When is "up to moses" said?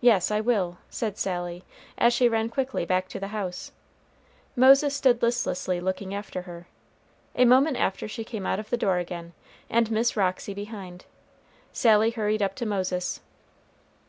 12.42-13.18